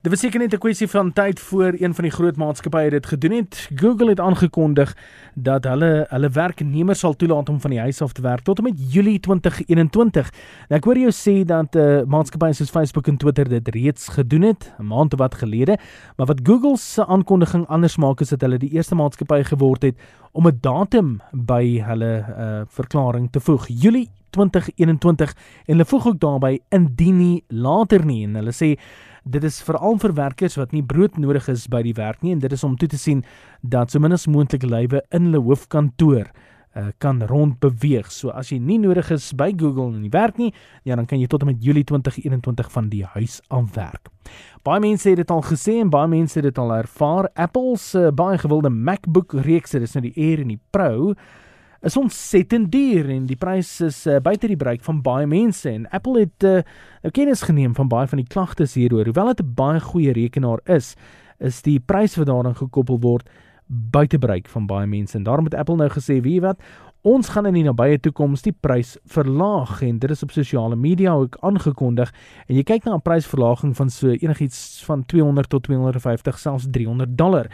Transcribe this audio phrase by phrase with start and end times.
[0.00, 3.06] Dit was seker net 'n kwessie van tyd voor een van die groot maatskappye dit
[3.06, 3.68] gedoen het.
[3.74, 4.96] Google het aangekondig
[5.34, 8.64] dat hulle hulle werknemers sal toelaat om van die huis af te werk tot en
[8.64, 10.30] met Julie 2021.
[10.68, 14.42] Nou ek hoor jou sê dat uh, maatskappye soos Facebook en Twitter dit reeds gedoen
[14.42, 15.78] het 'n maand of wat gelede,
[16.16, 20.00] maar wat Google se aankondiging anders maak is dat hulle die eerste maatskappy geword het
[20.32, 23.66] om 'n datum by hulle uh, verklaring te voeg.
[23.68, 25.34] Julie 2021
[25.66, 28.78] en hulle voeg ook daarbey indien nie later nie en hulle sê
[29.24, 32.40] dit is veral vir werkers wat nie brood nodig is by die werk nie en
[32.42, 33.24] dit is om toe te sien
[33.62, 36.30] dat so min as moontlik lywe in hulle hoofkantoor
[36.76, 38.10] uh, kan rond beweeg.
[38.12, 40.52] So as jy nie nodig is by Google in die werk nie,
[40.86, 44.10] ja dan kan jy tot en met Julie 2021 van die huis af werk.
[44.66, 47.30] Baie mense het dit al gesê en baie mense het dit al ervaar.
[47.34, 51.14] Apple se uh, baie gewilde MacBook reeks, dit is nou die Air en die Pro,
[51.80, 55.86] is ontsettend duur en die prys is uh, buite die bereik van baie mense en
[55.96, 56.60] Apple het uh,
[57.02, 59.08] nou kennis geneem van baie van die klagtes hieroor.
[59.08, 60.94] Hoewel dit 'n baie goeie rekenaar is,
[61.38, 63.28] is die prys wat daaraan gekoppel word
[63.66, 66.58] buite bereik van baie mense en daarom het Apple nou gesê, "Wie wat,
[67.02, 71.14] ons gaan in die nabye toekoms die prys verlaag en dit is op sosiale media
[71.16, 72.12] ook aangekondig
[72.46, 77.16] en jy kyk na 'n prysverlaging van so enigiets van 200 tot 250 selfs 300
[77.16, 77.48] dollar.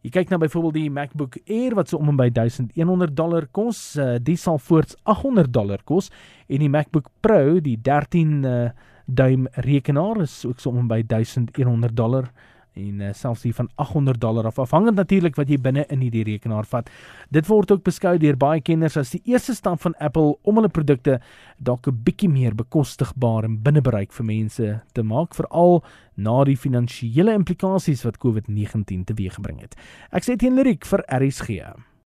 [0.00, 3.80] Jy kyk nou byvoorbeeld die MacBook Air wat so om en by 1100 dollar kos,
[4.00, 6.08] uh, die sal voorts 800 dollar kos
[6.48, 8.70] en die MacBook Pro, die 13 uh,
[9.04, 12.30] duim rekenaar is ook so om en by 1100 dollar
[12.78, 16.24] en uh, selfs die van 800 dollar af afhangend natuurlik wat jy binne in hierdie
[16.24, 16.90] rekenaar vat.
[17.30, 20.68] Dit word ook beskou deur baie kenners as die eerste stap van Apple om hulle
[20.68, 21.20] produkte
[21.58, 25.82] dalk 'n bietjie meer bekostigbaar en binne bereik vir mense te maak, veral
[26.16, 29.76] na die finansiële implikasies wat COVID-19 teweeggebring het.
[30.12, 31.89] Ek sê teen Lyric vir RSG.